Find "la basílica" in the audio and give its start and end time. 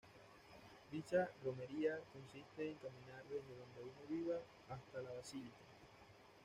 4.99-5.57